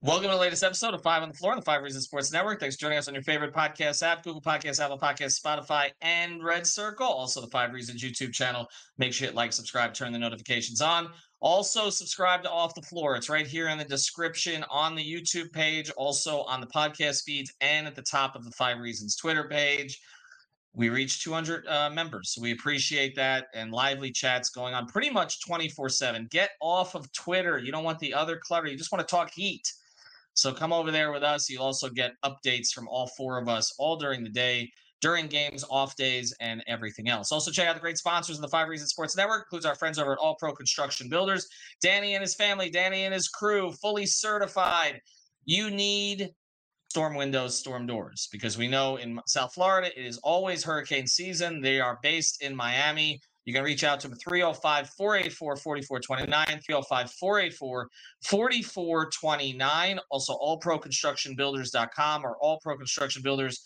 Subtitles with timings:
[0.00, 2.32] Welcome to the latest episode of Five on the Floor on the Five Reasons Sports
[2.32, 2.60] Network.
[2.60, 6.40] Thanks for joining us on your favorite podcast app, Google Podcasts, Apple Podcasts, Spotify, and
[6.40, 7.04] Red Circle.
[7.04, 8.68] Also, the Five Reasons YouTube channel.
[8.98, 11.08] Make sure you like, subscribe, turn the notifications on.
[11.40, 13.16] Also, subscribe to Off the Floor.
[13.16, 17.52] It's right here in the description on the YouTube page, also on the podcast feeds,
[17.60, 20.00] and at the top of the Five Reasons Twitter page.
[20.74, 23.46] We reached 200 uh, members, so we appreciate that.
[23.52, 26.28] And lively chats going on pretty much 24 7.
[26.30, 27.58] Get off of Twitter.
[27.58, 28.68] You don't want the other clutter.
[28.68, 29.68] You just want to talk heat.
[30.34, 31.50] So come over there with us.
[31.50, 34.70] You'll also get updates from all four of us all during the day,
[35.00, 37.32] during games, off days, and everything else.
[37.32, 39.98] Also, check out the great sponsors of the Five Reasons Sports Network, includes our friends
[39.98, 41.46] over at All Pro Construction Builders.
[41.82, 45.00] Danny and his family, Danny and his crew, fully certified.
[45.44, 46.30] You need
[46.90, 51.60] storm windows, storm doors, because we know in South Florida it is always hurricane season.
[51.60, 53.20] They are based in Miami.
[53.48, 57.88] You can reach out to them 305 484 4429, 305 484
[58.20, 60.00] 4429.
[60.10, 63.62] Also, allproconstructionbuilders.com or All Pro Construction Builders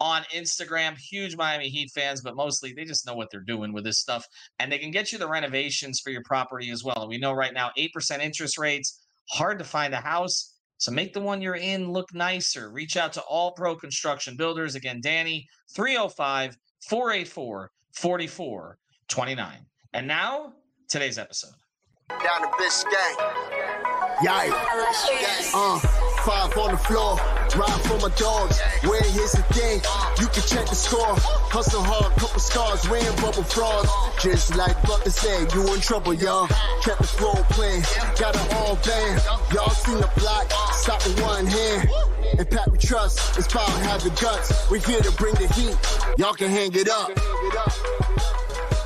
[0.00, 0.96] on Instagram.
[0.96, 4.26] Huge Miami Heat fans, but mostly they just know what they're doing with this stuff.
[4.58, 7.06] And they can get you the renovations for your property as well.
[7.06, 10.54] We know right now 8% interest rates, hard to find a house.
[10.78, 12.70] So make the one you're in look nicer.
[12.70, 14.76] Reach out to All Pro Construction Builders.
[14.76, 16.56] Again, Danny, 305
[16.88, 19.66] 484 44 29.
[19.92, 20.52] And now,
[20.88, 21.54] today's episode.
[22.08, 23.66] Down to Biscayne.
[24.18, 25.52] Yikes.
[25.54, 25.78] Uh,
[26.24, 27.16] five on the floor.
[27.56, 28.60] Ride for my dogs.
[28.82, 29.80] Where here's the thing.
[30.20, 31.14] You can check the score.
[31.50, 32.88] Hustle hard, couple scars.
[32.88, 33.90] Wearing bubble frogs.
[34.22, 36.46] Just like Butler said, you in trouble, y'all.
[36.82, 37.82] Kept the floor playing.
[38.18, 39.22] Got it all band.
[39.52, 40.50] Y'all seen the block.
[40.72, 41.90] Stop with one hand.
[42.38, 43.38] And Pat we trust.
[43.38, 44.70] It's power have the guts.
[44.70, 45.76] We here to bring the heat.
[46.18, 47.10] Y'all can hang it up.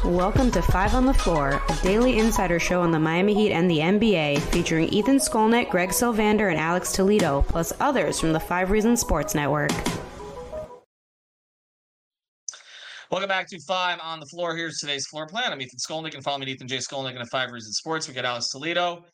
[0.04, 3.70] Welcome to Five on the Floor, a daily insider show on the Miami Heat and
[3.70, 8.70] the NBA, featuring Ethan Skolnick, Greg Sylvander, and Alex Toledo, plus others from the Five
[8.70, 9.70] Reasons Sports Network.
[13.10, 14.56] Welcome back to Five on the Floor.
[14.56, 15.52] Here's today's floor plan.
[15.52, 16.14] I'm Ethan Skolnick.
[16.14, 16.78] and follow me Ethan J.
[16.78, 18.08] Skolnick and Five Reasons Sports.
[18.08, 19.04] We got Alex Toledo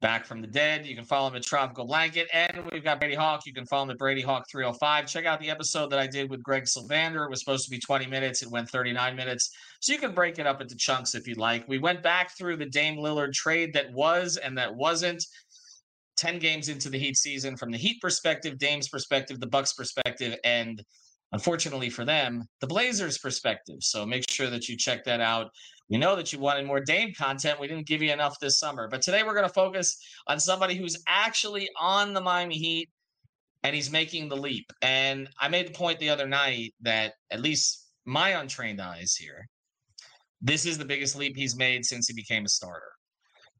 [0.00, 0.86] back from the dead.
[0.86, 2.28] You can follow him at Tropical Blanket.
[2.32, 3.42] And we've got Brady Hawk.
[3.46, 5.06] You can follow him at Brady Hawk 305.
[5.06, 7.24] Check out the episode that I did with Greg Sylvander.
[7.24, 8.42] It was supposed to be 20 minutes.
[8.42, 9.50] It went 39 minutes.
[9.80, 11.66] So you can break it up into chunks if you'd like.
[11.68, 15.24] We went back through the Dame Lillard trade that was and that wasn't.
[16.16, 20.34] 10 games into the Heat season from the Heat perspective, Dame's perspective, the Bucks perspective,
[20.42, 20.82] and
[21.32, 23.76] unfortunately for them, the Blazers perspective.
[23.80, 25.50] So make sure that you check that out.
[25.90, 27.60] We know that you wanted more Dame content.
[27.60, 28.88] We didn't give you enough this summer.
[28.88, 32.90] But today we're going to focus on somebody who's actually on the Miami Heat
[33.62, 34.66] and he's making the leap.
[34.82, 39.46] And I made the point the other night that at least my untrained eyes here,
[40.40, 42.92] this is the biggest leap he's made since he became a starter.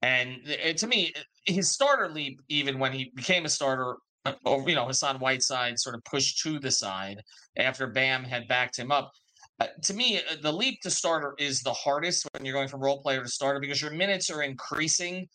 [0.02, 1.12] And eh, to me,
[1.44, 3.96] his starter leap, even when he became a starter,
[4.44, 7.22] over, you know, Hassan Whiteside sort of pushed to the side
[7.56, 9.12] after Bam had backed him up.
[9.60, 12.80] Uh, to me, uh, the leap to starter is the hardest when you're going from
[12.80, 15.26] role player to starter because your minutes are increasing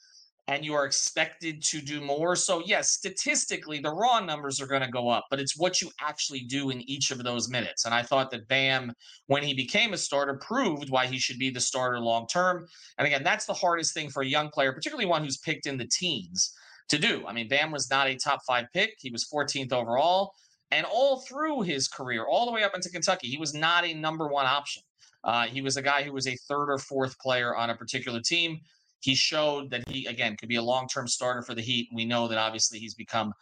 [0.48, 2.35] and you are expected to do more.
[2.35, 5.90] So, yes, statistically, the raw numbers are going to go up, but it's what you
[6.02, 7.85] actually do in each of those minutes.
[7.85, 8.91] And I thought that Bam,
[9.28, 12.67] when he became a starter, proved why he should be the starter long term.
[12.97, 15.78] And again, that's the hardest thing for a young player, particularly one who's picked in
[15.78, 16.53] the teens,
[16.90, 17.26] to do.
[17.28, 20.34] I mean, Bam was not a top five pick, he was 14th overall.
[20.72, 23.94] And all through his career, all the way up into Kentucky, he was not a
[23.94, 24.82] number one option.
[25.24, 28.20] Uh, he was a guy who was a third or fourth player on a particular
[28.20, 28.59] team.
[29.00, 31.90] He showed that he, again, could be a long term starter for the Heat.
[31.94, 33.34] We know that obviously he's become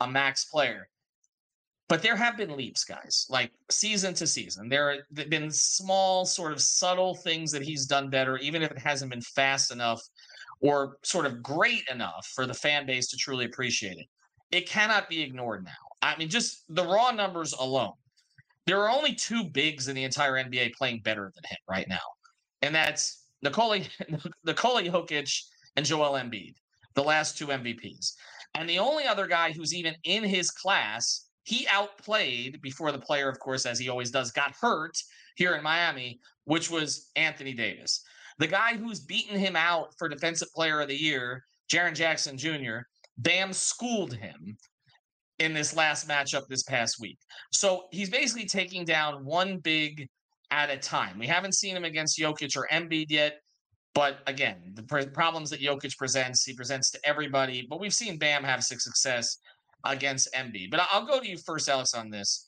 [0.00, 0.88] a max player.
[1.88, 4.68] But there have been leaps, guys, like season to season.
[4.68, 8.78] There have been small, sort of subtle things that he's done better, even if it
[8.78, 10.00] hasn't been fast enough
[10.60, 14.06] or sort of great enough for the fan base to truly appreciate it.
[14.50, 17.92] It cannot be ignored now I mean, just the raw numbers alone.
[18.66, 21.98] There are only two bigs in the entire NBA playing better than him right now,
[22.62, 23.80] and that's Nikola
[24.44, 25.42] Nikola Jokic
[25.76, 26.54] and Joel Embiid,
[26.94, 28.12] the last two MVPs.
[28.54, 33.28] And the only other guy who's even in his class, he outplayed before the player,
[33.28, 34.96] of course, as he always does, got hurt
[35.36, 38.02] here in Miami, which was Anthony Davis.
[38.40, 42.78] The guy who's beaten him out for Defensive Player of the Year, Jaren Jackson Jr.,
[43.18, 44.56] Bam schooled him
[45.38, 47.18] in this last matchup this past week.
[47.52, 50.08] So he's basically taking down one big
[50.50, 51.18] at a time.
[51.18, 53.40] We haven't seen him against Jokic or Embiid yet.
[53.94, 57.66] But again, the pr- problems that Jokic presents, he presents to everybody.
[57.68, 59.36] But we've seen Bam have success
[59.84, 60.70] against Embiid.
[60.70, 62.46] But I'll go to you first, Alex, on this.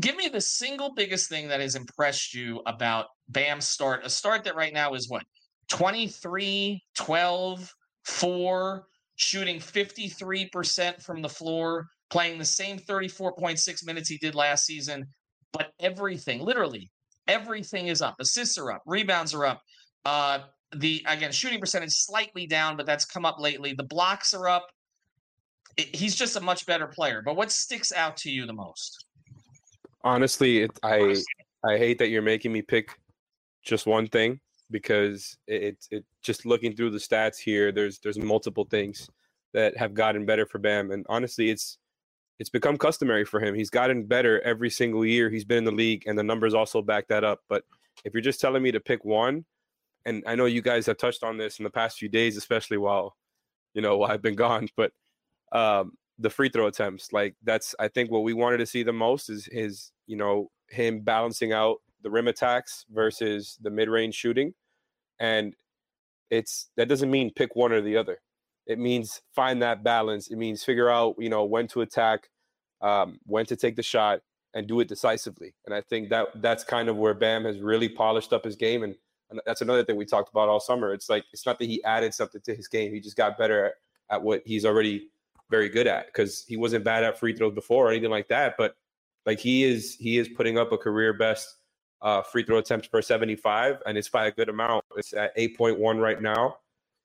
[0.00, 4.04] Give me the single biggest thing that has impressed you about Bam's start.
[4.04, 5.24] A start that right now is what?
[5.70, 7.74] 23, 12,
[8.04, 8.86] 4,
[9.16, 15.04] shooting 53% from the floor, playing the same 34.6 minutes he did last season.
[15.52, 16.90] But everything, literally,
[17.26, 18.14] everything is up.
[18.20, 19.60] Assists are up, rebounds are up.
[20.04, 20.40] Uh,
[20.76, 23.72] the again shooting percentage slightly down, but that's come up lately.
[23.72, 24.66] The blocks are up.
[25.76, 27.22] It, he's just a much better player.
[27.24, 29.07] But what sticks out to you the most?
[30.04, 31.16] Honestly, it, I
[31.64, 32.90] I hate that you're making me pick
[33.64, 34.40] just one thing
[34.70, 37.72] because it, it just looking through the stats here.
[37.72, 39.08] There's there's multiple things
[39.54, 41.78] that have gotten better for Bam, and honestly, it's
[42.38, 43.54] it's become customary for him.
[43.54, 46.82] He's gotten better every single year he's been in the league, and the numbers also
[46.82, 47.40] back that up.
[47.48, 47.64] But
[48.04, 49.44] if you're just telling me to pick one,
[50.04, 52.76] and I know you guys have touched on this in the past few days, especially
[52.76, 53.16] while
[53.74, 54.68] you know while I've been gone.
[54.76, 54.92] But
[55.52, 58.92] um, the free throw attempts, like that's I think what we wanted to see the
[58.92, 64.14] most is his you know him balancing out the rim attacks versus the mid range
[64.14, 64.54] shooting,
[65.20, 65.54] and
[66.30, 68.18] it's that doesn't mean pick one or the other.
[68.66, 70.28] It means find that balance.
[70.28, 72.28] It means figure out you know when to attack,
[72.80, 74.20] um, when to take the shot,
[74.54, 75.54] and do it decisively.
[75.66, 78.82] And I think that that's kind of where Bam has really polished up his game
[78.82, 78.94] and
[79.30, 80.92] and that's another thing we talked about all summer.
[80.92, 83.66] It's like it's not that he added something to his game; he just got better
[83.66, 83.72] at,
[84.10, 85.08] at what he's already
[85.50, 86.06] very good at.
[86.06, 88.76] Because he wasn't bad at free throws before or anything like that, but
[89.26, 91.56] like he is, he is putting up a career best
[92.00, 94.84] uh, free throw attempts per 75, and it's by a good amount.
[94.96, 96.56] It's at 8.1 right now,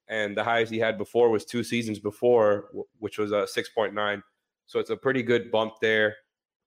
[0.08, 2.70] and the highest he had before was two seasons before,
[3.00, 4.22] which was a 6.9.
[4.68, 6.16] So it's a pretty good bump there,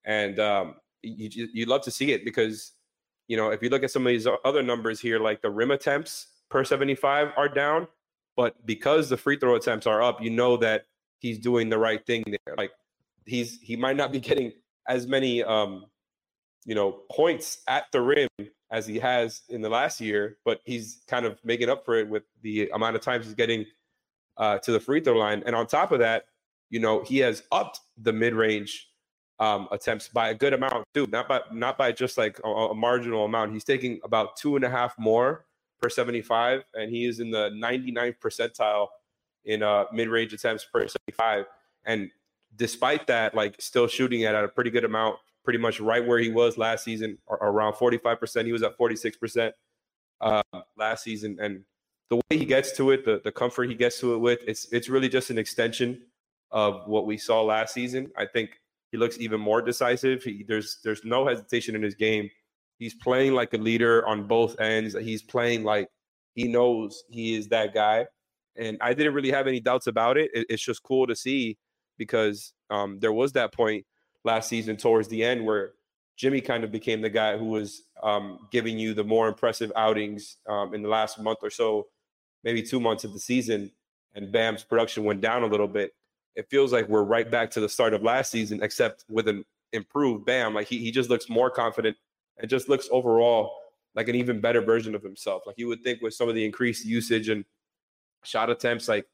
[0.05, 2.73] and um, you you love to see it because
[3.29, 5.71] you know, if you look at some of these other numbers here, like the rim
[5.71, 7.89] attempts per 75 are down,
[8.37, 10.87] but because the free throw attempts are up, you know that
[11.19, 12.55] he's doing the right thing there.
[12.57, 12.73] Like
[13.25, 14.53] he's he might not be getting
[14.89, 15.87] as many um
[16.65, 18.29] you know points at the rim
[18.71, 22.09] as he has in the last year, but he's kind of making up for it
[22.09, 23.65] with the amount of times he's getting
[24.37, 25.43] uh, to the free throw line.
[25.47, 26.25] And on top of that,
[26.71, 28.89] you know, he has upped the mid range
[29.39, 32.75] um, attempts by a good amount too, not by not by just like a, a,
[32.75, 33.53] marginal amount.
[33.53, 35.45] He's taking about two and a half more
[35.81, 38.89] per 75, and he is in the 99th percentile
[39.47, 41.47] in uh, mid-range attempts per 75.
[41.87, 42.11] And
[42.57, 46.31] despite that, like still shooting at a pretty good amount, pretty much right where he
[46.31, 48.45] was last season, or around 45%.
[48.45, 49.53] He was at 46%
[50.21, 50.43] uh,
[50.77, 51.65] last season, and
[52.09, 54.73] the way he gets to it, the the comfort he gets to it with, it's
[54.73, 56.03] it's really just an extension
[56.51, 58.11] of what we saw last season.
[58.17, 58.61] I think
[58.93, 60.23] he looks even more decisive.
[60.23, 62.31] He, there's there's no hesitation in his game.
[62.79, 64.95] He's playing like a leader on both ends.
[64.95, 65.89] He's playing like
[66.35, 68.07] he knows he is that guy.
[68.59, 70.31] And I didn't really have any doubts about it.
[70.35, 71.59] it it's just cool to see
[71.99, 73.87] because um, there was that point
[74.25, 75.73] last season towards the end where
[76.17, 80.39] Jimmy kind of became the guy who was um, giving you the more impressive outings
[80.49, 81.87] um, in the last month or so,
[82.43, 83.71] maybe two months of the season.
[84.15, 85.93] And Bam's production went down a little bit
[86.37, 89.45] it feels like we're right back to the start of last season, except with an
[89.73, 90.55] improved Bam.
[90.55, 91.97] Like he, he just looks more confident
[92.39, 93.53] and just looks overall
[93.95, 95.45] like an even better version of himself.
[95.47, 97.45] Like you would think with some of the increased usage and
[98.27, 99.07] shot attempts, like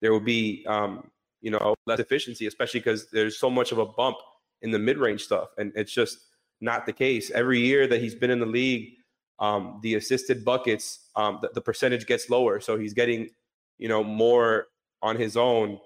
[0.00, 1.10] there will be, um,
[1.40, 4.16] you know, less efficiency, especially because there's so much of a bump
[4.62, 6.18] in the mid-range stuff, and it's just
[6.60, 7.30] not the case.
[7.30, 8.94] Every year that he's been in the league,
[9.38, 13.28] um, the assisted buckets, um, the, the percentage gets lower, so he's getting,
[13.78, 14.66] you know, more
[15.00, 15.78] on his own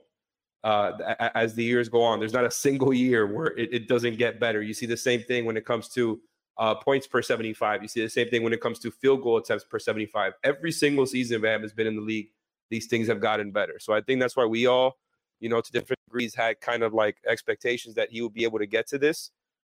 [0.65, 0.93] uh,
[1.35, 2.19] as the years go on.
[2.19, 4.63] There's not a single year where it, it, doesn't get better.
[4.63, 6.21] You see the same thing when it comes to
[6.59, 7.83] uh, points per 75.
[7.83, 10.35] You see the same thing when it comes to field goal attempts per 75.
[10.45, 12.29] Every single season Bam has been in the league,
[12.73, 13.79] these things have gotten better.
[13.79, 14.95] So I think that's why we all,
[15.41, 18.59] you know, to different degrees, had kind of like expectations that he would be able
[18.59, 19.31] to get to this.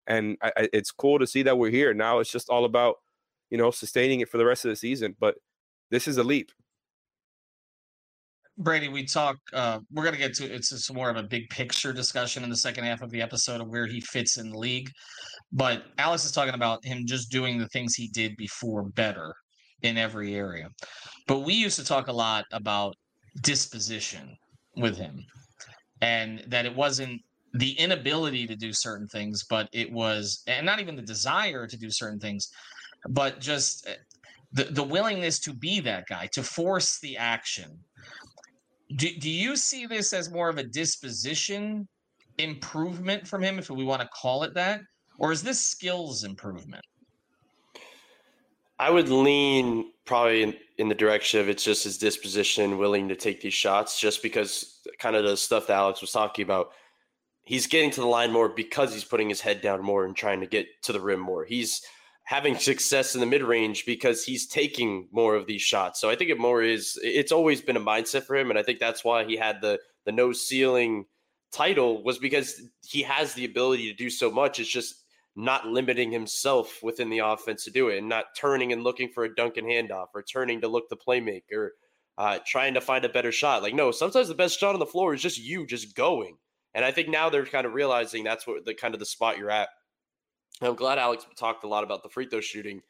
[0.07, 1.93] And I, I, it's cool to see that we're here.
[1.93, 2.95] Now it's just all about,
[3.49, 5.15] you know, sustaining it for the rest of the season.
[5.19, 5.35] But
[5.91, 6.51] this is a leap
[8.57, 9.37] Brady, we talk.
[9.51, 12.49] Uh, we're going to get to it's just more of a big picture discussion in
[12.49, 14.89] the second half of the episode of where he fits in the league.
[15.51, 19.35] But Alex is talking about him just doing the things he did before better
[19.81, 20.69] in every area.
[21.27, 22.95] But we used to talk a lot about
[23.41, 24.37] disposition
[24.75, 25.25] with him,
[26.01, 27.21] and that it wasn't
[27.53, 31.77] the inability to do certain things, but it was, and not even the desire to
[31.77, 32.49] do certain things,
[33.09, 33.93] but just eh,
[34.51, 37.71] the, the willingness to be that guy, to force the action,
[38.97, 41.87] do, do you see this as more of a disposition
[42.37, 44.81] improvement from him, if we want to call it that,
[45.17, 46.83] or is this skills improvement?
[48.77, 53.15] I would lean probably in, in, the direction of it's just his disposition, willing to
[53.15, 56.71] take these shots, just because kind of the stuff that Alex was talking about.
[57.43, 60.41] He's getting to the line more because he's putting his head down more and trying
[60.41, 61.45] to get to the rim more.
[61.45, 61.81] He's
[62.23, 66.01] having success in the mid range because he's taking more of these shots.
[66.01, 68.63] So I think it more is it's always been a mindset for him, and I
[68.63, 71.05] think that's why he had the the no ceiling
[71.51, 74.59] title was because he has the ability to do so much.
[74.59, 75.04] It's just
[75.35, 79.23] not limiting himself within the offense to do it, and not turning and looking for
[79.25, 81.71] a Duncan handoff or turning to look the playmaker, or
[82.17, 83.63] uh, trying to find a better shot.
[83.63, 86.37] Like no, sometimes the best shot on the floor is just you just going.
[86.73, 89.37] And I think now they're kind of realizing that's what the kind of the spot
[89.37, 89.69] you're at
[90.61, 92.81] I'm glad Alex talked a lot about the free throw shooting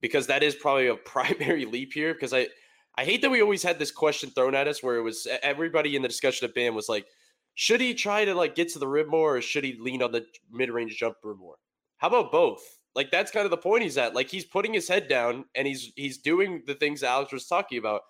[0.00, 2.14] because that is probably a primary leap here.
[2.14, 2.48] Because I,
[2.96, 5.96] I hate that we always had this question thrown at us where it was everybody
[5.96, 7.06] in the discussion of Bam was like,
[7.54, 10.12] should he try to like get to the rim more or should he lean on
[10.12, 11.56] the mid range jumper more?
[12.02, 12.60] How about both?
[12.96, 14.12] Like that's kind of the point he's at.
[14.12, 17.78] Like he's putting his head down and he's he's doing the things Alex was talking
[17.78, 18.00] about.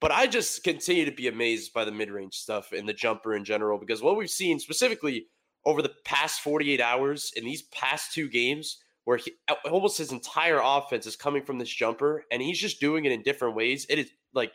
[0.00, 3.36] But I just continue to be amazed by the mid range stuff and the jumper
[3.36, 5.26] in general because what we've seen specifically
[5.64, 9.32] over the past 48 hours in these past two games where he,
[9.70, 13.22] almost his entire offense is coming from this jumper and he's just doing it in
[13.22, 13.86] different ways.
[13.88, 14.50] It is like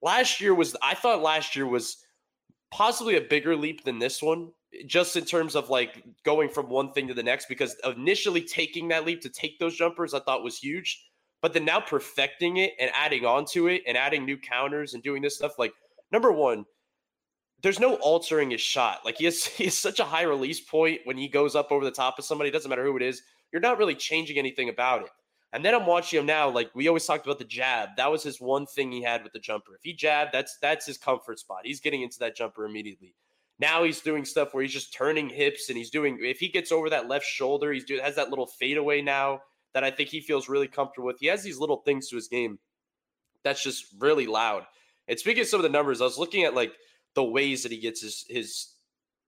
[0.00, 1.98] last year was I thought last year was
[2.70, 4.52] possibly a bigger leap than this one
[4.86, 8.88] just in terms of like going from one thing to the next because initially taking
[8.88, 11.04] that leap to take those jumpers I thought was huge
[11.40, 15.02] but then now perfecting it and adding on to it and adding new counters and
[15.02, 15.72] doing this stuff like
[16.10, 16.64] number 1
[17.62, 19.04] there's no altering his shot.
[19.04, 21.84] Like he has he has such a high release point when he goes up over
[21.84, 22.50] the top of somebody.
[22.50, 23.22] It doesn't matter who it is.
[23.52, 25.10] You're not really changing anything about it.
[25.54, 26.48] And then I'm watching him now.
[26.48, 27.90] Like we always talked about the jab.
[27.96, 29.74] That was his one thing he had with the jumper.
[29.74, 31.60] If he jabbed, that's that's his comfort spot.
[31.64, 33.14] He's getting into that jumper immediately.
[33.62, 36.18] Now he's doing stuff where he's just turning hips and he's doing.
[36.20, 39.40] If he gets over that left shoulder, he's doing has that little fadeaway now
[39.72, 41.20] that I think he feels really comfortable with.
[41.20, 42.58] He has these little things to his game
[43.44, 44.64] that's just really loud.
[45.06, 46.72] And speaking of some of the numbers, I was looking at like
[47.14, 48.74] the ways that he gets his his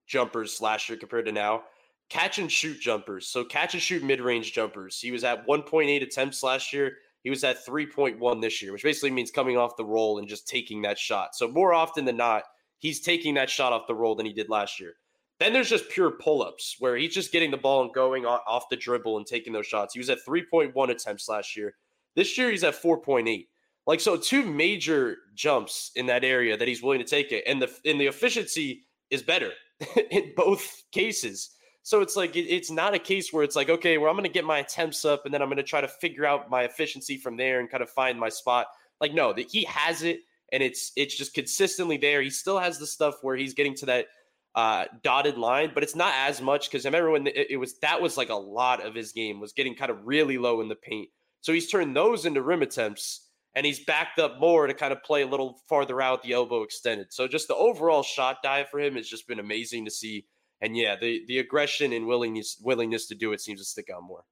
[0.09, 1.63] jumpers last year compared to now.
[2.09, 3.29] Catch and shoot jumpers.
[3.29, 4.99] So catch and shoot mid range jumpers.
[4.99, 6.97] He was at 1.8 attempts last year.
[7.23, 10.49] He was at 3.1 this year, which basically means coming off the roll and just
[10.49, 11.37] taking that shot.
[11.37, 12.43] So more often than not,
[12.79, 14.95] he's taking that shot off the roll than he did last year.
[15.41, 18.69] Then there's just pure pull ups where he's just getting the ball and going off
[18.71, 19.95] the dribble and taking those shots.
[19.95, 21.75] He was at 3.1 attempts last year.
[22.15, 23.47] This year, he's at 4.8.
[23.87, 27.61] Like so, two major jumps in that area that he's willing to take it, and
[27.61, 29.51] the and the efficiency is better
[30.11, 31.51] in both cases.
[31.83, 34.25] So it's like it, it's not a case where it's like okay, well I'm going
[34.25, 36.63] to get my attempts up, and then I'm going to try to figure out my
[36.63, 38.69] efficiency from there and kind of find my spot.
[39.03, 40.21] Like no, that he has it,
[40.55, 42.23] and it's it's just consistently there.
[42.23, 44.07] He still has the stuff where he's getting to that
[44.55, 47.77] uh, dotted line, but it's not as much because I remember when it, it was
[47.81, 50.69] that was like a lot of his game was getting kind of really low in
[50.69, 51.09] the paint.
[51.41, 55.03] So he's turned those into rim attempts and he's backed up more to kind of
[55.03, 57.13] play a little farther out, the elbow extended.
[57.13, 60.27] So just the overall shot diet for him has just been amazing to see.
[60.61, 64.05] And yeah, the the aggression and willingness willingness to do it seems to stick out
[64.05, 64.23] more.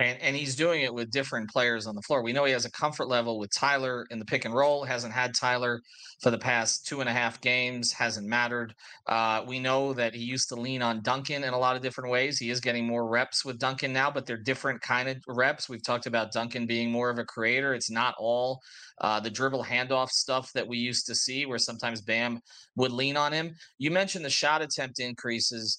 [0.00, 2.22] And, and he's doing it with different players on the floor.
[2.22, 4.82] We know he has a comfort level with Tyler in the pick and roll.
[4.82, 5.82] Hasn't had Tyler
[6.22, 7.92] for the past two and a half games.
[7.92, 8.74] Hasn't mattered.
[9.06, 12.10] Uh, we know that he used to lean on Duncan in a lot of different
[12.10, 12.38] ways.
[12.38, 15.68] He is getting more reps with Duncan now, but they're different kind of reps.
[15.68, 17.74] We've talked about Duncan being more of a creator.
[17.74, 18.62] It's not all
[19.02, 22.40] uh, the dribble handoff stuff that we used to see, where sometimes Bam
[22.76, 23.54] would lean on him.
[23.76, 25.78] You mentioned the shot attempt increases.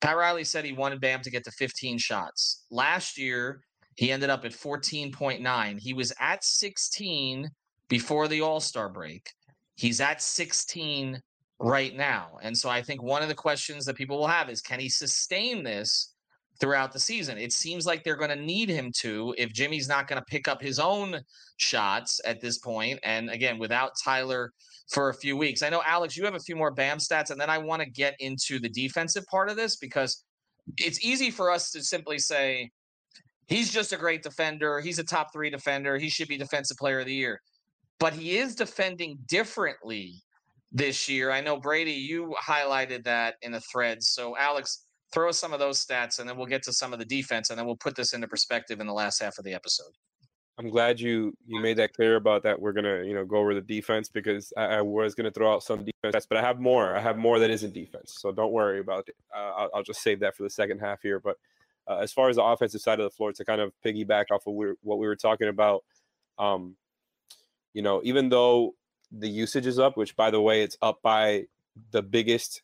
[0.00, 2.64] Pat Riley said he wanted Bam to get to 15 shots.
[2.70, 3.60] Last year,
[3.96, 5.78] he ended up at 14.9.
[5.80, 7.50] He was at 16
[7.88, 9.30] before the All Star break.
[9.76, 11.20] He's at 16
[11.60, 12.38] right now.
[12.42, 14.88] And so I think one of the questions that people will have is can he
[14.88, 16.14] sustain this
[16.60, 17.38] throughout the season?
[17.38, 20.48] It seems like they're going to need him to if Jimmy's not going to pick
[20.48, 21.20] up his own
[21.56, 22.98] shots at this point.
[23.02, 24.52] And again, without Tyler
[24.90, 25.62] for a few weeks.
[25.62, 27.90] I know, Alex, you have a few more BAM stats, and then I want to
[27.90, 30.24] get into the defensive part of this because
[30.78, 32.70] it's easy for us to simply say,
[33.46, 34.80] he's just a great defender.
[34.80, 35.98] He's a top three defender.
[35.98, 37.40] He should be defensive player of the year.
[37.98, 40.22] But he is defending differently
[40.72, 41.30] this year.
[41.30, 44.02] I know Brady, you highlighted that in the thread.
[44.02, 46.98] So Alex, throw us some of those stats, and then we'll get to some of
[46.98, 49.54] the defense, and then we'll put this into perspective in the last half of the
[49.54, 49.92] episode.
[50.58, 52.60] I'm glad you you made that clear about that.
[52.60, 55.62] We're gonna you know go over the defense because I, I was gonna throw out
[55.62, 56.96] some defense, but I have more.
[56.96, 59.14] I have more that isn't defense, so don't worry about it.
[59.34, 61.20] Uh, I'll, I'll, just save that for the second half here.
[61.20, 61.36] But
[61.86, 64.48] uh, as far as the offensive side of the floor, to kind of piggyback off
[64.48, 65.84] of what we were talking about,
[66.40, 66.74] um,
[67.72, 68.74] you know, even though
[69.12, 71.44] the usage is up, which by the way, it's up by
[71.92, 72.62] the biggest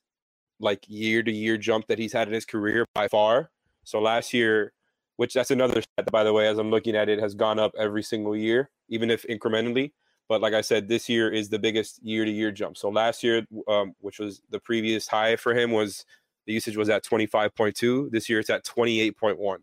[0.61, 3.51] like year to year jump that he's had in his career by far.
[3.85, 4.73] So last year,
[5.17, 7.73] which that's another stat, by the way, as I'm looking at it, has gone up
[7.79, 9.93] every single year, even if incrementally.
[10.29, 12.77] But like I said, this year is the biggest year to year jump.
[12.77, 16.05] So last year, um, which was the previous high for him, was
[16.47, 18.11] the usage was at 25.2.
[18.11, 19.59] This year it's at 28.1.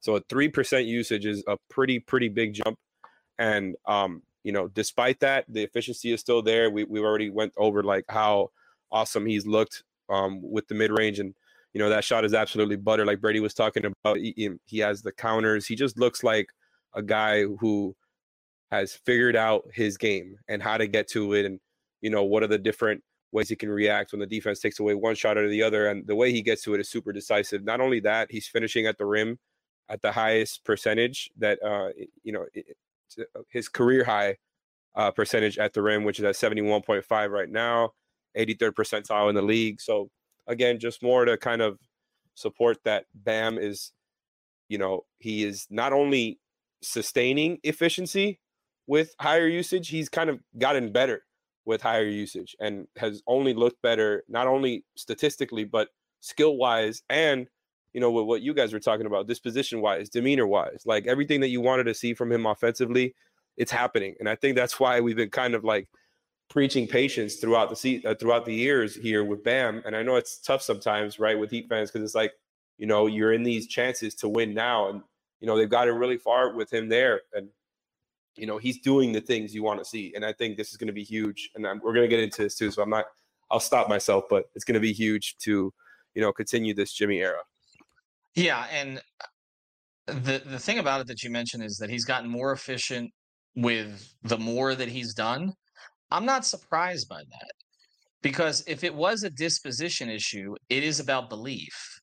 [0.00, 2.76] So a 3% usage is a pretty, pretty big jump.
[3.38, 6.70] And, um, you know, despite that, the efficiency is still there.
[6.70, 8.50] We, we already went over like how
[8.90, 11.18] awesome he's looked um, with the mid range.
[11.18, 11.34] And
[11.72, 13.06] you know that shot is absolutely butter.
[13.06, 15.66] Like Brady was talking about, he, he has the counters.
[15.66, 16.48] He just looks like
[16.94, 17.96] a guy who
[18.70, 21.60] has figured out his game and how to get to it, and
[22.00, 24.94] you know what are the different ways he can react when the defense takes away
[24.94, 25.88] one shot or the other.
[25.88, 27.64] And the way he gets to it is super decisive.
[27.64, 29.38] Not only that, he's finishing at the rim
[29.88, 31.88] at the highest percentage that uh,
[32.22, 32.46] you know
[33.18, 34.36] uh, his career high
[34.94, 37.92] uh, percentage at the rim, which is at 71.5 right now,
[38.36, 39.80] 83rd percentile in the league.
[39.80, 40.10] So
[40.46, 41.78] again, just more to kind of
[42.34, 43.92] support that Bam is,
[44.68, 46.38] you know, he is not only
[46.82, 48.40] sustaining efficiency
[48.86, 51.22] with higher usage, he's kind of gotten better
[51.64, 55.88] with higher usage and has only looked better, not only statistically, but
[56.20, 57.46] skill wise and
[57.92, 61.40] you know, with what you guys were talking about, disposition wise, demeanor wise, like everything
[61.40, 63.14] that you wanted to see from him offensively,
[63.56, 64.14] it's happening.
[64.18, 65.88] And I think that's why we've been kind of like
[66.52, 69.82] preaching patience throughout the se- uh, throughout the years here with Bam.
[69.86, 72.32] And I know it's tough sometimes, right, with Heat fans because it's like,
[72.76, 75.00] you know, you're in these chances to win now, and
[75.40, 77.48] you know they've gotten really far with him there, and
[78.36, 80.12] you know he's doing the things you want to see.
[80.14, 81.50] And I think this is going to be huge.
[81.54, 83.06] And I'm, we're going to get into this too, so I'm not.
[83.50, 85.72] I'll stop myself, but it's going to be huge to,
[86.14, 87.40] you know, continue this Jimmy era.
[88.34, 89.00] Yeah, and
[90.08, 93.10] uh, the the thing about it that you mentioned is that he's gotten more efficient
[93.56, 95.54] with the more that he's done
[96.12, 97.52] I'm not surprised by that
[98.22, 102.00] because if it was a disposition issue, it is about belief.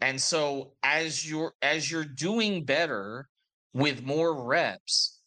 [0.00, 3.28] And so as you're as you're doing better
[3.74, 5.20] with more reps,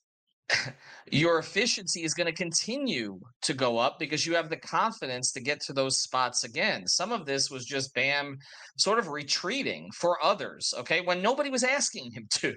[1.12, 5.42] your efficiency is going to continue to go up because you have the confidence to
[5.42, 6.88] get to those spots again.
[6.88, 8.38] Some of this was just Bam
[8.78, 12.54] sort of retreating for others, okay, when nobody was asking him to.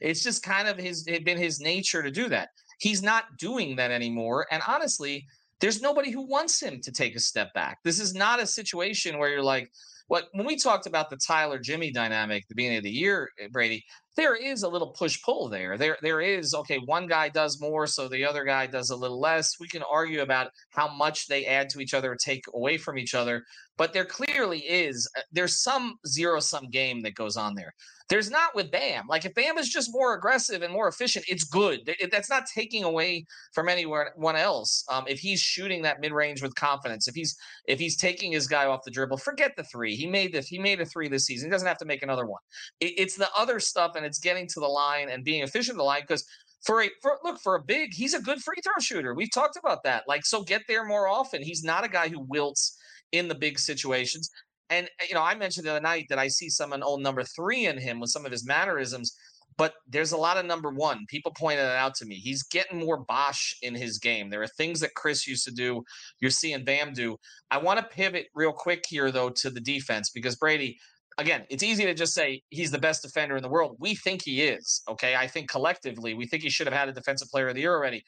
[0.00, 2.48] It's just kind of his it been his nature to do that.
[2.78, 4.46] He's not doing that anymore.
[4.50, 5.26] And honestly,
[5.60, 7.78] there's nobody who wants him to take a step back.
[7.84, 9.70] This is not a situation where you're like,
[10.06, 13.28] what when we talked about the Tyler Jimmy dynamic at the beginning of the year,
[13.38, 13.84] eh, Brady,
[14.18, 15.78] there is a little push pull there.
[15.78, 19.20] There there is okay, one guy does more, so the other guy does a little
[19.20, 19.60] less.
[19.60, 22.98] We can argue about how much they add to each other or take away from
[22.98, 23.44] each other,
[23.76, 27.72] but there clearly is uh, there's some zero sum game that goes on there.
[28.08, 29.04] There's not with Bam.
[29.06, 31.80] Like if Bam is just more aggressive and more efficient, it's good.
[32.10, 34.82] That's not taking away from anyone else.
[34.90, 38.46] Um, if he's shooting that mid range with confidence, if he's if he's taking his
[38.46, 39.94] guy off the dribble, forget the three.
[39.94, 41.48] He made the he made a three this season.
[41.48, 42.40] He doesn't have to make another one.
[42.80, 45.78] It, it's the other stuff, and it's getting to the line and being efficient in
[45.78, 46.24] the line because
[46.64, 49.14] for a for, look for a big, he's a good free throw shooter.
[49.14, 50.04] We've talked about that.
[50.08, 51.42] Like so, get there more often.
[51.42, 52.76] He's not a guy who wilts
[53.12, 54.30] in the big situations.
[54.70, 57.02] And uh, you know, I mentioned the other night that I see some an old
[57.02, 59.16] number three in him with some of his mannerisms,
[59.56, 61.06] but there's a lot of number one.
[61.08, 62.16] People pointed it out to me.
[62.16, 64.28] He's getting more Bosh in his game.
[64.28, 65.82] There are things that Chris used to do.
[66.20, 67.16] You're seeing Bam do.
[67.50, 70.78] I want to pivot real quick here though to the defense because Brady.
[71.18, 73.76] Again, it's easy to just say he's the best defender in the world.
[73.80, 74.82] We think he is.
[74.88, 75.16] Okay.
[75.16, 77.74] I think collectively, we think he should have had a defensive player of the year
[77.74, 78.04] already,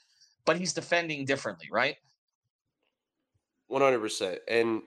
[0.46, 1.96] but he's defending differently, right?
[3.70, 4.38] 100%.
[4.49, 4.83] And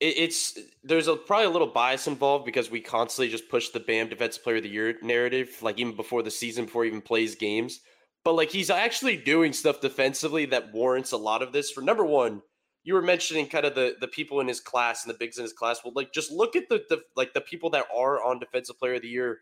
[0.00, 4.08] it's there's a probably a little bias involved because we constantly just push the Bam
[4.08, 7.34] Defensive Player of the Year narrative, like even before the season, before he even plays
[7.34, 7.80] games.
[8.24, 11.70] But like he's actually doing stuff defensively that warrants a lot of this.
[11.70, 12.42] For number one,
[12.84, 15.42] you were mentioning kind of the the people in his class and the bigs in
[15.42, 15.80] his class.
[15.84, 18.94] Well, like just look at the, the like the people that are on Defensive Player
[18.94, 19.40] of the Year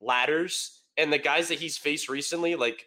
[0.00, 2.86] ladders and the guys that he's faced recently, like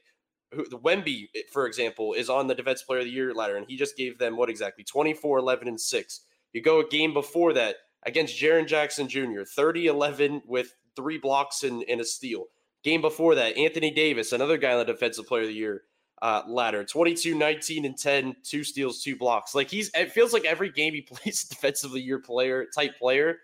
[0.53, 3.55] who, the Wemby, eh, for example, is on the Defensive Player of the Year ladder,
[3.55, 6.21] and he just gave them what exactly 24, 11, and 6.
[6.53, 11.63] You go a game before that against Jaren Jackson Jr., 30 11 with three blocks
[11.63, 12.45] and, and a steal.
[12.83, 15.83] Game before that, Anthony Davis, another guy on the Defensive Player of the Year,
[16.21, 19.55] uh, ladder 22, 19, and 10, two steals, two blocks.
[19.55, 23.37] Like he's, it feels like every game he plays defensively your player, type player,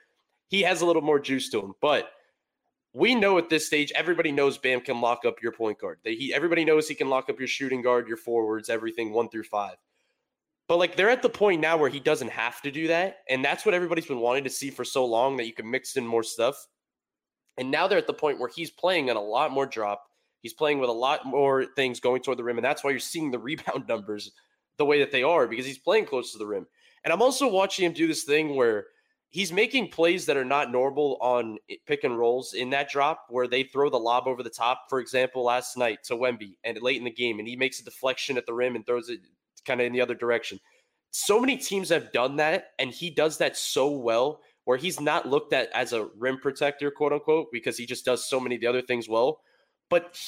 [0.47, 1.73] he has a little more juice to him.
[1.81, 2.11] But
[2.93, 5.99] we know at this stage, everybody knows Bam can lock up your point guard.
[6.03, 9.29] They, he, everybody knows he can lock up your shooting guard, your forwards, everything one
[9.29, 9.75] through five.
[10.67, 13.17] But like they're at the point now where he doesn't have to do that.
[13.29, 15.95] And that's what everybody's been wanting to see for so long that you can mix
[15.95, 16.67] in more stuff.
[17.57, 20.07] And now they're at the point where he's playing on a lot more drop.
[20.45, 22.59] He's playing with a lot more things going toward the rim.
[22.59, 24.31] And that's why you're seeing the rebound numbers
[24.77, 26.67] the way that they are because he's playing close to the rim.
[27.03, 28.85] And I'm also watching him do this thing where
[29.31, 33.47] he's making plays that are not normal on pick and rolls in that drop where
[33.47, 34.83] they throw the lob over the top.
[34.87, 37.83] For example, last night to Wemby and late in the game, and he makes a
[37.83, 39.21] deflection at the rim and throws it
[39.65, 40.59] kind of in the other direction.
[41.09, 45.27] So many teams have done that, and he does that so well where he's not
[45.27, 48.61] looked at as a rim protector, quote unquote, because he just does so many of
[48.61, 49.39] the other things well.
[49.89, 50.19] But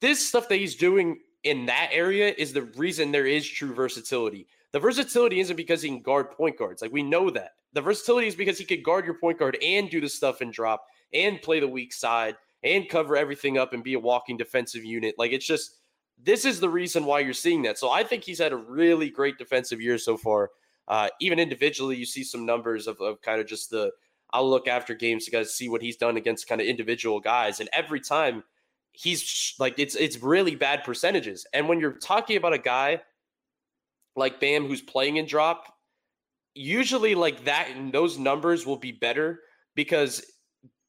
[0.00, 4.46] this stuff that he's doing in that area is the reason there is true versatility.
[4.72, 6.82] The versatility isn't because he can guard point guards.
[6.82, 7.52] Like we know that.
[7.74, 10.52] The versatility is because he could guard your point guard and do the stuff and
[10.52, 14.84] drop and play the weak side and cover everything up and be a walking defensive
[14.84, 15.14] unit.
[15.18, 15.76] Like it's just
[16.22, 17.78] this is the reason why you're seeing that.
[17.78, 20.50] So I think he's had a really great defensive year so far.
[20.86, 23.90] Uh, even individually, you see some numbers of, of kind of just the
[24.32, 27.60] I'll look after games to guys see what he's done against kind of individual guys,
[27.60, 28.42] and every time
[28.94, 31.46] he's like it's it's really bad percentages.
[31.52, 33.02] And when you're talking about a guy
[34.16, 35.74] like Bam who's playing in drop,
[36.54, 39.40] usually like that and those numbers will be better
[39.74, 40.24] because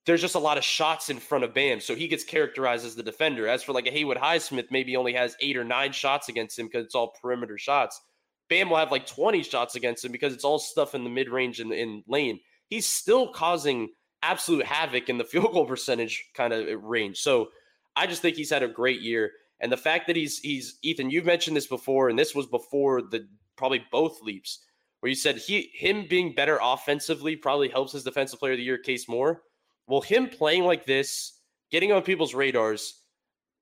[0.05, 1.79] there's just a lot of shots in front of Bam.
[1.79, 3.47] So he gets characterized as the defender.
[3.47, 6.67] As for like a Haywood Highsmith, maybe only has eight or nine shots against him
[6.67, 7.99] because it's all perimeter shots.
[8.47, 11.29] Bam will have like 20 shots against him because it's all stuff in the mid
[11.29, 12.39] range and in lane.
[12.67, 13.89] He's still causing
[14.21, 17.17] absolute havoc in the field goal percentage kind of range.
[17.17, 17.49] So
[17.95, 19.31] I just think he's had a great year.
[19.59, 23.01] And the fact that he's he's Ethan, you've mentioned this before, and this was before
[23.01, 24.65] the probably both leaps,
[24.99, 28.63] where you said he him being better offensively probably helps his defensive player of the
[28.63, 29.43] year case more.
[29.87, 31.39] Well, him playing like this,
[31.71, 33.01] getting on people's radars,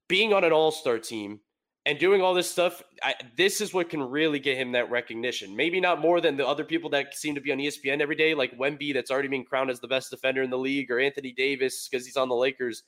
[0.08, 1.42] being on an all star team,
[1.86, 5.56] and doing all this stuff, I, this is what can really get him that recognition.
[5.56, 8.34] Maybe not more than the other people that seem to be on ESPN every day,
[8.34, 11.34] like Wemby, that's already being crowned as the best defender in the league, or Anthony
[11.34, 12.84] Davis because he's on the Lakers.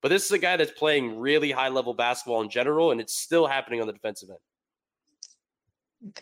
[0.00, 3.16] But this is a guy that's playing really high level basketball in general, and it's
[3.16, 4.38] still happening on the defensive end.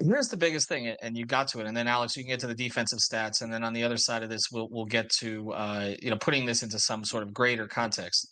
[0.01, 1.67] Here's the biggest thing, and you got to it.
[1.67, 3.99] And then Alex, you can get to the defensive stats, and then on the other
[3.99, 7.23] side of this, we'll we'll get to uh, you know putting this into some sort
[7.23, 8.31] of greater context.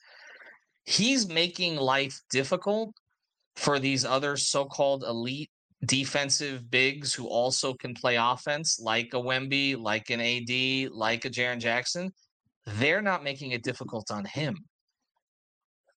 [0.86, 2.94] He's making life difficult
[3.56, 5.50] for these other so-called elite
[5.86, 11.30] defensive bigs who also can play offense, like a Wemby, like an AD, like a
[11.30, 12.12] Jaren Jackson.
[12.66, 14.56] They're not making it difficult on him.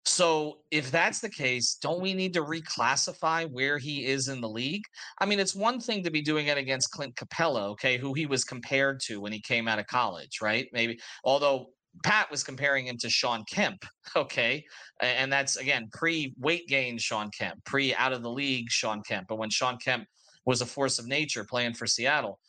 [0.07, 4.47] So if that's the case, don't we need to reclassify where he is in the
[4.47, 4.85] league?
[5.19, 8.25] I mean, it's one thing to be doing it against Clint Capela, okay, who he
[8.25, 10.69] was compared to when he came out of college, right?
[10.71, 11.71] Maybe, although
[12.05, 13.83] Pat was comparing him to Shawn Kemp,
[14.15, 14.63] okay,
[15.01, 19.27] and that's again pre weight gain Shawn Kemp, pre out of the league Shawn Kemp,
[19.27, 20.05] but when Shawn Kemp
[20.45, 22.39] was a force of nature playing for Seattle,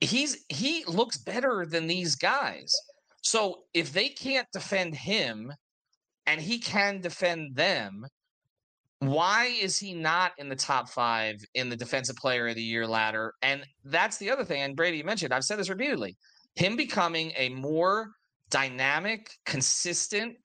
[0.00, 2.74] he's he looks better than these guys.
[3.22, 5.52] So if they can't defend him
[6.28, 8.06] and he can defend them.
[9.00, 12.86] Why is he not in the top five in the defensive player of the year
[12.86, 13.32] ladder?
[13.42, 14.60] And that's the other thing.
[14.60, 16.16] And Brady mentioned, I've said this repeatedly
[16.54, 18.10] him becoming a more
[18.50, 20.36] dynamic, consistent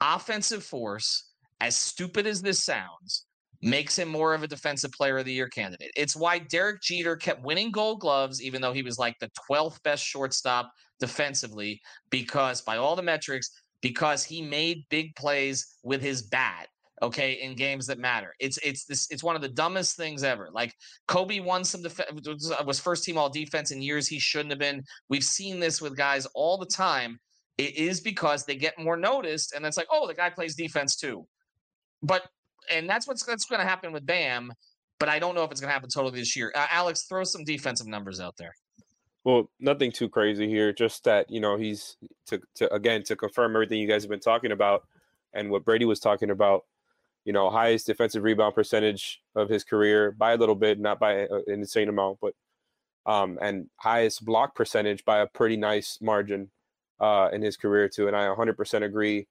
[0.00, 3.26] offensive force, as stupid as this sounds,
[3.62, 5.90] makes him more of a defensive player of the year candidate.
[5.96, 9.82] It's why Derek Jeter kept winning gold gloves, even though he was like the 12th
[9.82, 16.22] best shortstop defensively, because by all the metrics, because he made big plays with his
[16.22, 16.68] bat
[17.02, 18.34] okay in games that matter.
[18.40, 20.48] It's it's this it's one of the dumbest things ever.
[20.52, 20.72] Like
[21.08, 22.10] kobe won some defense
[22.64, 24.82] was first team all defense in years he shouldn't have been.
[25.08, 27.18] We've seen this with guys all the time.
[27.58, 30.96] It is because they get more noticed and it's like oh the guy plays defense
[30.96, 31.26] too.
[32.02, 32.22] But
[32.70, 34.52] and that's what's that's going to happen with bam
[34.98, 36.52] but i don't know if it's going to happen totally this year.
[36.54, 38.52] Uh, alex throw some defensive numbers out there
[39.26, 40.72] well, nothing too crazy here.
[40.72, 44.20] Just that you know he's to to again to confirm everything you guys have been
[44.20, 44.84] talking about,
[45.34, 46.64] and what Brady was talking about.
[47.24, 51.14] You know, highest defensive rebound percentage of his career by a little bit, not by
[51.14, 52.34] an insane amount, but
[53.04, 56.48] um, and highest block percentage by a pretty nice margin
[57.00, 58.06] uh, in his career too.
[58.06, 59.26] And I 100% agree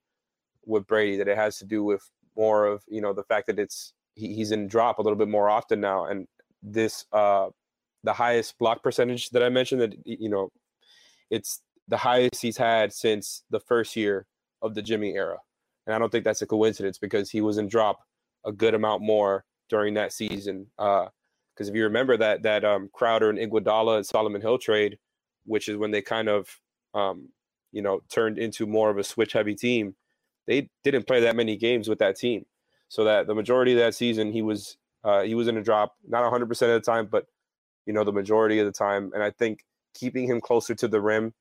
[0.66, 2.02] with Brady that it has to do with
[2.36, 5.28] more of you know the fact that it's he, he's in drop a little bit
[5.28, 6.28] more often now, and
[6.62, 7.48] this uh,
[8.04, 10.50] the highest block percentage that I mentioned that you know
[11.30, 14.26] it's the highest he's had since the first year
[14.62, 15.38] of the Jimmy era.
[15.86, 18.00] And I don't think that's a coincidence because he was in drop
[18.44, 20.66] a good amount more during that season.
[20.78, 21.06] Uh
[21.54, 24.98] because uh, if you remember that that um, Crowder and Iguodala and Solomon Hill trade,
[25.44, 26.48] which is when they kind of
[26.94, 27.28] um,
[27.72, 29.94] you know turned into more of a switch heavy team,
[30.46, 32.44] they didn't play that many games with that team.
[32.88, 35.94] So that the majority of that season he was uh, he was in a drop,
[36.06, 37.26] not 100% of the time, but
[37.86, 39.10] you know the majority of the time.
[39.14, 41.32] And I think keeping him closer to the rim,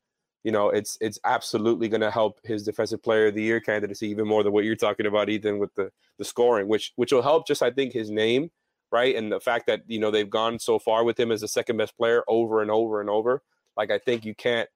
[0.43, 4.07] you know, it's it's absolutely going to help his defensive player of the year candidacy
[4.09, 7.23] even more than what you're talking about, Ethan, with the the scoring, which which will
[7.23, 8.51] help just I think his name,
[8.91, 11.47] right, and the fact that you know they've gone so far with him as the
[11.47, 13.41] second best player over and over and over.
[13.75, 14.69] Like I think you can't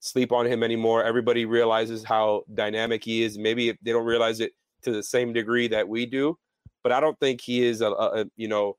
[0.00, 1.02] sleep on him anymore.
[1.02, 3.38] Everybody realizes how dynamic he is.
[3.38, 6.36] Maybe they don't realize it to the same degree that we do,
[6.82, 8.76] but I don't think he is a, a you know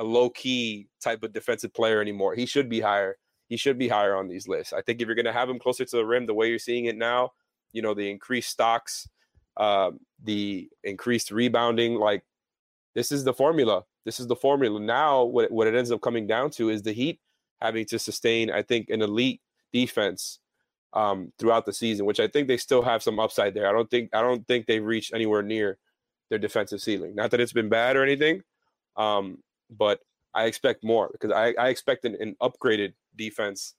[0.00, 2.34] a low key type of defensive player anymore.
[2.34, 3.16] He should be higher.
[3.48, 4.72] He should be higher on these lists.
[4.72, 6.58] I think if you're going to have him closer to the rim, the way you're
[6.58, 7.32] seeing it now,
[7.72, 9.08] you know, the increased stocks,
[9.56, 9.90] uh,
[10.24, 12.24] the increased rebounding, like
[12.94, 13.84] this is the formula.
[14.06, 14.80] This is the formula.
[14.80, 17.20] Now, what what it ends up coming down to is the Heat
[17.60, 20.38] having to sustain, I think, an elite defense
[20.94, 23.68] um, throughout the season, which I think they still have some upside there.
[23.68, 25.78] I don't think I don't think they've reached anywhere near
[26.30, 27.14] their defensive ceiling.
[27.14, 28.42] Not that it's been bad or anything,
[28.96, 29.38] um,
[29.70, 30.00] but
[30.34, 33.74] I expect more because I, I expect an, an upgraded defense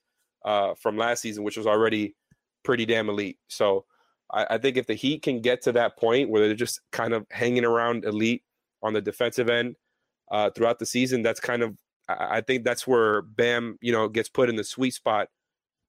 [0.46, 2.16] uh, from last season, which was already
[2.64, 3.38] pretty damn elite.
[3.48, 3.86] So
[4.32, 7.14] I, I, think if the Heat can get to that point where they're just kind
[7.14, 8.44] of hanging around elite
[8.84, 9.76] on the defensive end
[10.32, 11.78] uh, throughout the season, that's kind of
[12.10, 15.28] I, I think that's where Bam, you know, gets put in the sweet spot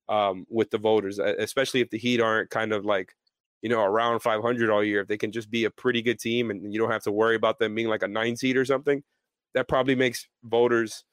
[0.08, 3.14] um, with the voters, especially if the Heat aren't kind of like,
[3.62, 5.00] you know, around 500 all year.
[5.00, 7.36] If they can just be a pretty good team and you don't have to worry
[7.36, 9.02] about them being like a nine seed or something,
[9.54, 11.04] that probably makes voters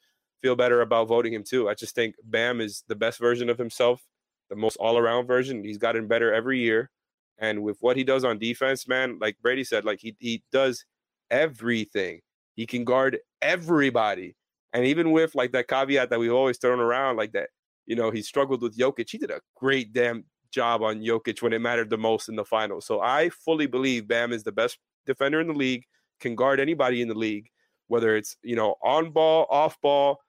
[0.42, 1.68] feel better about voting him too.
[1.68, 4.02] I just think Bam is the best version of himself,
[4.48, 5.64] the most all around version.
[5.64, 6.90] He's gotten better every year.
[7.38, 10.84] And with what he does on defense, man, like Brady said, like he he does
[11.30, 12.20] everything.
[12.54, 14.36] He can guard everybody.
[14.72, 17.50] And even with like that caveat that we've always thrown around, like that
[17.86, 19.10] you know, he struggled with Jokic.
[19.10, 22.44] He did a great damn job on Jokic when it mattered the most in the
[22.44, 22.86] finals.
[22.86, 25.84] So I fully believe Bam is the best defender in the league,
[26.20, 27.48] can guard anybody in the league,
[27.90, 30.20] whether it's, you know, on ball, off ball.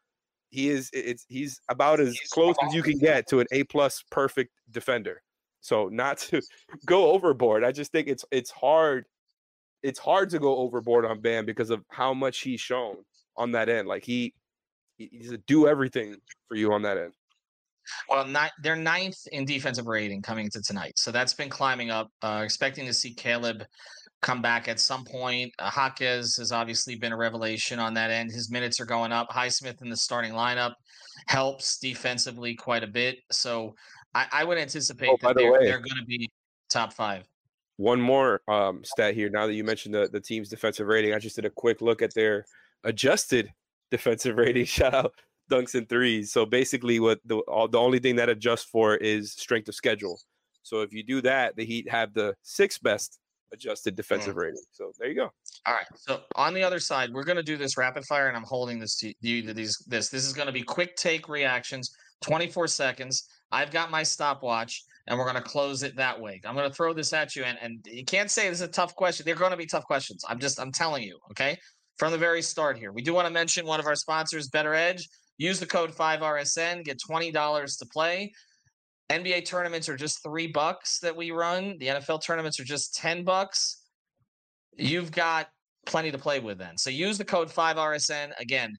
[0.49, 4.03] He is it's he's about as close as you can get to an A plus
[4.09, 5.21] perfect defender.
[5.61, 6.41] So not to
[6.85, 7.63] go overboard.
[7.63, 9.05] I just think it's it's hard
[9.83, 12.97] it's hard to go overboard on Bam because of how much he's shown
[13.37, 13.87] on that end.
[13.87, 14.33] Like he
[14.97, 16.15] he's a do everything
[16.49, 17.13] for you on that end.
[18.09, 22.11] Well, not, they're ninth in defensive rating coming into tonight, so that's been climbing up.
[22.21, 23.63] Uh, expecting to see Caleb
[24.21, 25.53] come back at some point.
[25.59, 28.31] Uh, has obviously been a revelation on that end.
[28.31, 29.29] His minutes are going up.
[29.29, 30.73] Highsmith in the starting lineup
[31.27, 33.17] helps defensively quite a bit.
[33.31, 33.75] So
[34.13, 36.29] I, I would anticipate oh, that the they're, they're going to be
[36.69, 37.27] top five.
[37.77, 39.29] One more um, stat here.
[39.29, 42.01] Now that you mentioned the, the team's defensive rating, I just did a quick look
[42.01, 42.45] at their
[42.83, 43.51] adjusted
[43.91, 44.65] defensive rating.
[44.65, 45.13] Shout out
[45.49, 46.31] dunks and threes.
[46.31, 50.19] So basically, what the all, the only thing that adjusts for is strength of schedule.
[50.63, 53.19] So if you do that, the Heat have the sixth best
[53.53, 54.39] adjusted defensive mm.
[54.39, 54.63] rating.
[54.71, 55.31] So there you go.
[55.65, 55.85] All right.
[55.95, 58.79] So on the other side, we're going to do this rapid fire, and I'm holding
[58.79, 59.41] this to you.
[59.43, 63.27] To these this this is going to be quick take reactions, 24 seconds.
[63.51, 66.41] I've got my stopwatch, and we're going to close it that way.
[66.45, 68.67] I'm going to throw this at you, and and you can't say this is a
[68.67, 69.25] tough question.
[69.25, 70.23] They're going to be tough questions.
[70.27, 71.19] I'm just I'm telling you.
[71.31, 71.57] Okay.
[71.97, 75.03] From the very start here, we do want to mention one of our sponsors, BettorEdge.
[75.37, 78.31] Use the code 5RSN, get $20 to play.
[79.11, 81.77] NBA tournaments are just three bucks that we run.
[81.79, 83.81] The NFL tournaments are just 10 bucks.
[84.77, 85.49] You've got
[85.85, 86.77] plenty to play with then.
[86.77, 88.31] So use the code 5RSN.
[88.39, 88.77] Again,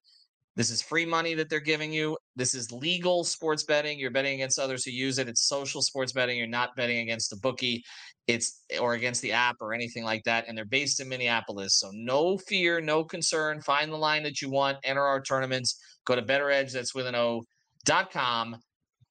[0.57, 2.17] this is free money that they're giving you.
[2.35, 3.99] This is legal sports betting.
[3.99, 5.29] You're betting against others who use it.
[5.29, 6.39] It's social sports betting.
[6.39, 7.85] You're not betting against a bookie.
[8.27, 10.47] It's or against the app or anything like that.
[10.49, 11.77] And they're based in Minneapolis.
[11.79, 13.61] So no fear, no concern.
[13.61, 14.79] Find the line that you want.
[14.85, 15.79] Enter our tournaments.
[16.07, 17.45] Go to Bettor Edge, that's with an O,
[17.85, 18.57] dot com,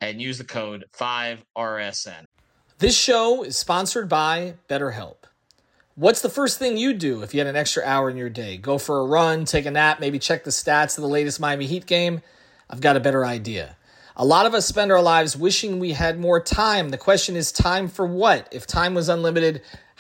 [0.01, 2.25] and use the code 5RSN.
[2.79, 5.17] This show is sponsored by BetterHelp.
[5.93, 8.57] What's the first thing you'd do if you had an extra hour in your day?
[8.57, 11.67] Go for a run, take a nap, maybe check the stats of the latest Miami
[11.67, 12.21] Heat game?
[12.69, 13.77] I've got a better idea.
[14.15, 16.89] A lot of us spend our lives wishing we had more time.
[16.89, 18.47] The question is, time for what?
[18.51, 19.61] If time was unlimited,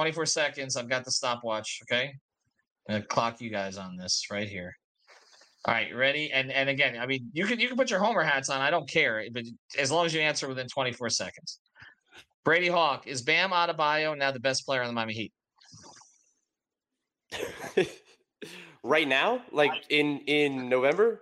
[0.00, 0.76] 24 seconds.
[0.78, 1.80] I've got the stopwatch.
[1.82, 2.14] Okay.
[2.88, 4.74] I'm gonna clock you guys on this right here.
[5.66, 6.32] All right, ready?
[6.32, 8.62] And and again, I mean, you can you can put your homer hats on.
[8.62, 9.44] I don't care, but
[9.78, 11.60] as long as you answer within 24 seconds.
[12.46, 15.32] Brady Hawk is Bam Adebayo now the best player on the Miami Heat?
[18.82, 21.20] right now, like in in November.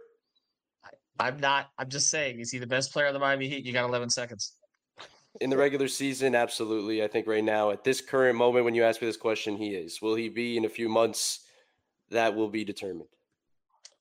[1.19, 1.67] I'm not.
[1.77, 2.39] I'm just saying.
[2.39, 3.67] Is he the best player on the Miami Heat?
[3.67, 4.53] You got 11 seconds.
[5.41, 7.05] In the regular season, absolutely.
[7.05, 9.75] I think right now, at this current moment, when you ask me this question, he
[9.75, 10.03] is.
[10.03, 11.41] Will he be in a few months?
[12.11, 13.09] That will be determined.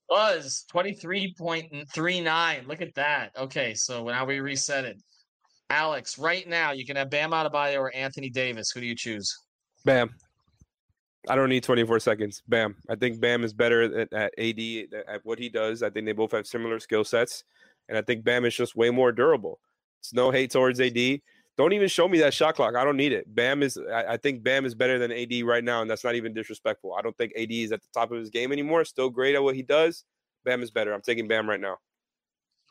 [0.08, 2.66] Was 23.39.
[2.66, 3.30] Look at that.
[3.36, 5.02] Okay, so now we reset it.
[5.70, 8.70] Alex, right now you can have Bam Adebayo or Anthony Davis.
[8.70, 9.36] Who do you choose?
[9.84, 10.10] Bam.
[11.28, 12.42] I don't need 24 seconds.
[12.48, 12.74] Bam.
[12.88, 14.60] I think Bam is better at, at AD
[15.06, 15.82] at what he does.
[15.82, 17.44] I think they both have similar skill sets,
[17.88, 19.60] and I think Bam is just way more durable.
[20.00, 21.20] It's no hate towards AD.
[21.56, 22.76] Don't even show me that shot clock.
[22.76, 23.34] I don't need it.
[23.34, 23.76] Bam is.
[23.92, 26.94] I, think Bam is better than AD right now, and that's not even disrespectful.
[26.94, 28.84] I don't think AD is at the top of his game anymore.
[28.84, 30.04] Still great at what he does.
[30.44, 30.92] Bam is better.
[30.92, 31.78] I'm taking Bam right now.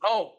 [0.06, 0.36] Oh,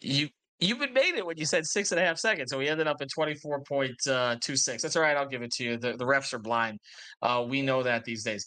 [0.00, 2.50] you you even made it when you said six and a half seconds.
[2.50, 4.80] So we ended up at 24.26.
[4.80, 5.16] That's all right.
[5.16, 5.76] I'll give it to you.
[5.78, 6.78] The, the refs are blind.
[7.22, 8.46] Uh, we know that these days.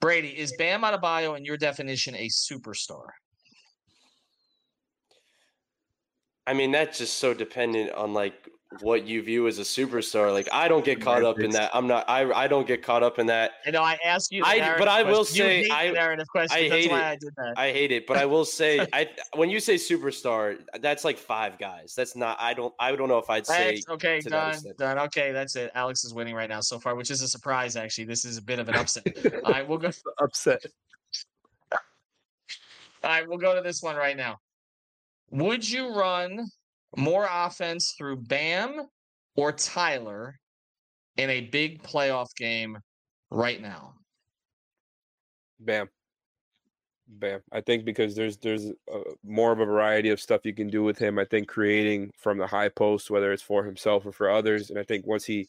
[0.00, 3.06] Brady, is Bam Adebayo, in your definition, a superstar?
[6.46, 10.32] I mean, that's just so dependent on like what you view as a superstar.
[10.32, 11.70] Like I don't get caught up in that.
[11.74, 12.08] I'm not.
[12.08, 13.52] I I don't get caught up in that.
[13.66, 13.82] I know.
[13.82, 14.42] I asked you.
[14.44, 15.36] I but I will question.
[15.36, 16.56] say I narrative question.
[16.56, 17.04] I That's hate why it.
[17.04, 17.54] I did that.
[17.56, 21.58] I hate it, but I will say I when you say superstar, that's like five
[21.58, 21.94] guys.
[21.96, 22.36] That's not.
[22.40, 22.74] I don't.
[22.78, 23.76] I don't know if I'd say.
[23.76, 24.98] That's okay, done, done.
[24.98, 25.70] Okay, that's it.
[25.74, 27.76] Alex is winning right now so far, which is a surprise.
[27.76, 29.06] Actually, this is a bit of an upset.
[29.44, 29.90] All right, we'll go.
[30.20, 30.64] Upset.
[31.72, 34.38] All right, we'll go to this one right now.
[35.30, 36.46] Would you run
[36.96, 38.86] more offense through Bam
[39.36, 40.38] or Tyler
[41.16, 42.78] in a big playoff game
[43.30, 43.94] right now?
[45.60, 45.88] Bam.
[47.06, 47.40] Bam.
[47.52, 50.82] I think because there's there's uh, more of a variety of stuff you can do
[50.82, 51.18] with him.
[51.18, 54.78] I think creating from the high post, whether it's for himself or for others, and
[54.78, 55.48] I think once he,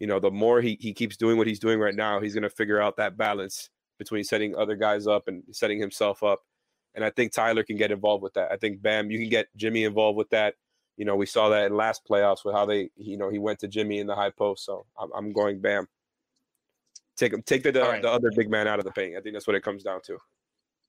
[0.00, 2.42] you know, the more he he keeps doing what he's doing right now, he's going
[2.42, 6.40] to figure out that balance between setting other guys up and setting himself up.
[6.94, 8.50] And I think Tyler can get involved with that.
[8.50, 10.54] I think Bam, you can get Jimmy involved with that.
[10.96, 13.60] You know, we saw that in last playoffs with how they, you know, he went
[13.60, 14.64] to Jimmy in the high post.
[14.64, 15.86] So I'm, I'm going Bam.
[17.16, 18.02] Take him, take the the, right.
[18.02, 19.16] the other big man out of the paint.
[19.16, 20.18] I think that's what it comes down to.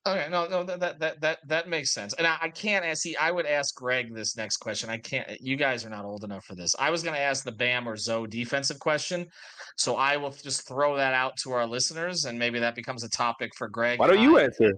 [0.07, 2.13] Okay, no, no, that that that that, that makes sense.
[2.13, 3.01] And I, I can't ask.
[3.01, 4.89] See, I would ask Greg this next question.
[4.89, 5.29] I can't.
[5.41, 6.73] You guys are not old enough for this.
[6.79, 9.27] I was going to ask the Bam or Zo defensive question,
[9.75, 13.09] so I will just throw that out to our listeners, and maybe that becomes a
[13.09, 13.99] topic for Greg.
[13.99, 14.71] Why don't you I- answer?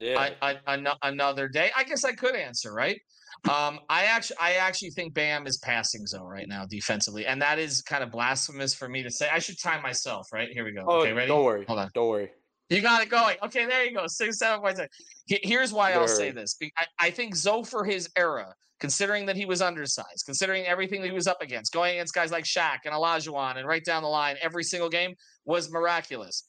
[0.00, 0.32] Yeah.
[0.42, 1.70] I, I, ano- another day.
[1.76, 3.00] I guess I could answer, right?
[3.48, 7.58] Um, I actually, I actually think Bam is passing zone right now defensively, and that
[7.58, 9.28] is kind of blasphemous for me to say.
[9.32, 10.48] I should time myself, right?
[10.50, 10.84] Here we go.
[10.86, 11.28] oh, okay, ready?
[11.28, 11.64] don't worry.
[11.66, 11.90] Hold on.
[11.94, 12.30] Don't worry.
[12.68, 13.36] You got it going.
[13.44, 14.06] Okay, there you go.
[14.06, 14.80] Six, seven points.
[15.26, 16.56] Here's why I'll say this.
[16.76, 21.08] I, I think Zo for his era, considering that he was undersized, considering everything that
[21.08, 24.08] he was up against, going against guys like Shaq and Olajuwon and right down the
[24.08, 25.14] line every single game
[25.46, 26.44] was miraculous.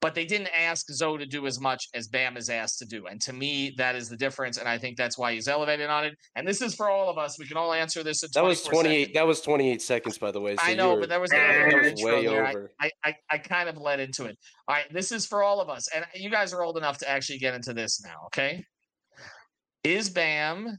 [0.00, 3.06] But they didn't ask Zo to do as much as Bam is asked to do.
[3.06, 4.56] And to me, that is the difference.
[4.56, 6.14] And I think that's why he's elevated on it.
[6.36, 7.38] And this is for all of us.
[7.38, 9.00] We can all answer this in That was 28.
[9.02, 9.14] seconds.
[9.14, 10.56] That was 28 seconds, by the way.
[10.56, 12.46] So I know, were- but there was, that was way there.
[12.46, 12.70] I- over.
[12.80, 14.38] I, I, I kind of led into it.
[14.68, 17.10] All right, this is for all of us, and you guys are old enough to
[17.10, 18.26] actually get into this now.
[18.26, 18.64] Okay,
[19.84, 20.78] is Bam?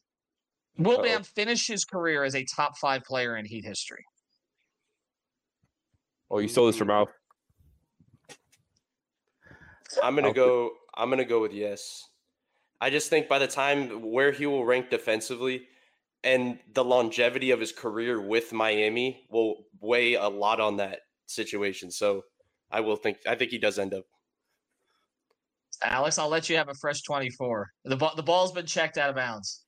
[0.77, 1.03] Will Uh-oh.
[1.03, 4.03] Bam finish his career as a top five player in Heat history?
[6.31, 7.07] Oh, you stole this from Al.
[10.01, 10.71] I'm gonna go.
[10.95, 12.03] I'm gonna go with yes.
[12.79, 15.67] I just think by the time where he will rank defensively
[16.23, 21.91] and the longevity of his career with Miami will weigh a lot on that situation.
[21.91, 22.23] So
[22.71, 24.05] I will think I think he does end up.
[25.83, 27.69] Alex, I'll let you have a fresh 24.
[27.85, 29.63] The ball the ball's been checked out of bounds.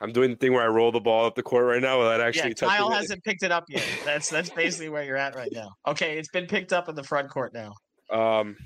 [0.00, 2.20] I'm doing the thing where I roll the ball up the court right now without
[2.20, 3.84] actually yeah, Kyle hasn't picked it up yet.
[4.04, 5.70] That's that's basically where you're at right now.
[5.86, 7.72] Okay, it's been picked up in the front court now.
[8.10, 8.56] Um,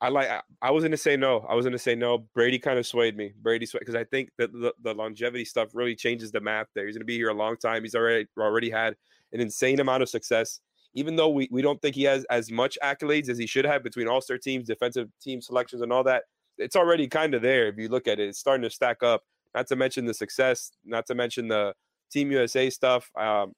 [0.00, 0.28] I like.
[0.28, 1.44] I, I was gonna say no.
[1.48, 2.26] I was gonna say no.
[2.34, 3.32] Brady kind of swayed me.
[3.42, 6.68] Brady swayed because I think that the, the longevity stuff really changes the math.
[6.74, 7.82] There, he's gonna be here a long time.
[7.82, 8.96] He's already already had
[9.32, 10.60] an insane amount of success.
[10.94, 13.82] Even though we, we don't think he has as much accolades as he should have
[13.82, 16.24] between All Star teams, defensive team selections, and all that,
[16.56, 17.68] it's already kind of there.
[17.68, 19.22] If you look at it, it's starting to stack up.
[19.56, 20.70] Not to mention the success.
[20.84, 21.72] Not to mention the
[22.12, 23.10] Team USA stuff.
[23.18, 23.54] Um,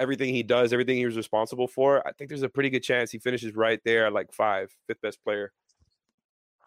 [0.00, 3.10] everything he does, everything he was responsible for, I think there's a pretty good chance
[3.10, 5.52] he finishes right there, like five, fifth best player.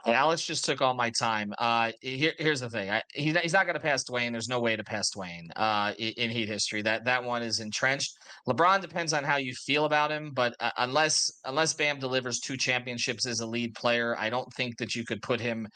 [0.05, 1.53] Alex just took all my time.
[1.57, 4.31] Uh, here, here's the thing: I, he, he's not going to pass Dwyane.
[4.31, 6.81] There's no way to pass Dwyane uh, in, in Heat history.
[6.81, 8.17] That that one is entrenched.
[8.47, 12.57] LeBron depends on how you feel about him, but uh, unless unless Bam delivers two
[12.57, 15.67] championships as a lead player, I don't think that you could put him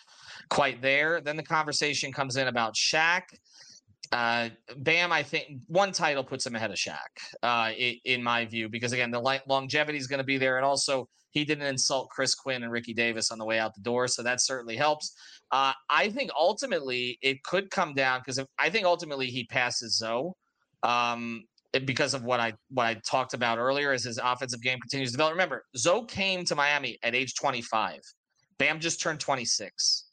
[0.49, 1.21] quite there.
[1.21, 3.23] Then the conversation comes in about Shaq.
[4.11, 6.97] Uh, Bam, I think one title puts him ahead of Shaq,
[7.41, 10.65] uh, in, in my view, because again, the longevity is going to be there, and
[10.65, 14.07] also he didn't insult Chris Quinn and Ricky Davis on the way out the door,
[14.07, 15.15] so that certainly helps.
[15.51, 20.35] Uh, I think ultimately it could come down because I think ultimately he passes Zo.
[20.83, 21.45] Um,
[21.85, 25.17] because of what I what I talked about earlier as his offensive game continues to
[25.17, 25.31] develop.
[25.31, 27.99] Remember, Zo came to Miami at age 25.
[28.59, 30.05] Bam just turned 26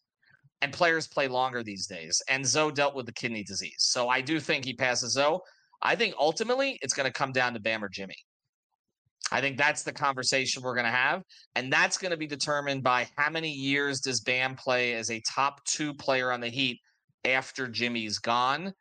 [0.62, 2.22] and players play longer these days.
[2.28, 3.76] And Zo dealt with the kidney disease.
[3.78, 5.40] So I do think he passes Zo.
[5.82, 8.16] I think ultimately it's going to come down to Bam or Jimmy.
[9.32, 11.22] I think that's the conversation we're going to have.
[11.54, 15.20] And that's going to be determined by how many years does Bam play as a
[15.20, 16.80] top two player on the Heat
[17.24, 18.72] after Jimmy's gone.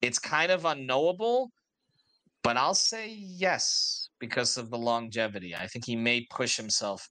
[0.00, 1.50] It's kind of unknowable,
[2.42, 5.54] but I'll say yes because of the longevity.
[5.54, 7.08] I think he may push himself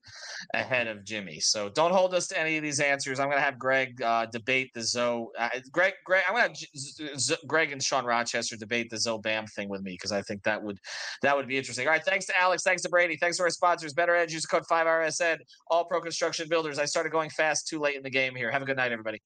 [0.54, 1.40] ahead of Jimmy.
[1.40, 3.20] So don't hold us to any of these answers.
[3.20, 5.30] I'm going to have Greg uh, debate the Zo.
[5.38, 6.66] Uh, Greg, Greg, I'm going to
[7.04, 10.22] have Z- Greg and Sean Rochester debate the Zo Bam thing with me because I
[10.22, 10.78] think that would
[11.22, 11.86] that would be interesting.
[11.86, 14.66] All right, thanks to Alex, thanks to Brady, thanks to our sponsors, BettorEdge, use code
[14.66, 15.38] five RSN,
[15.68, 16.78] all pro construction builders.
[16.78, 18.50] I started going fast too late in the game here.
[18.50, 19.20] Have a good night, everybody.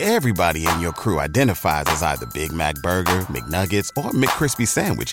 [0.00, 5.12] Everybody in your crew identifies as either Big Mac Burger, McNuggets, or McCrispy Sandwich